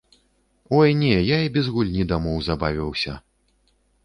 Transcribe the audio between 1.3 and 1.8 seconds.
і без